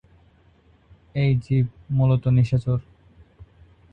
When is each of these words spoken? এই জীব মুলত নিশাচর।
এই 1.15 1.31
জীব 1.35 1.65
মুলত 1.89 2.23
নিশাচর। 2.29 2.79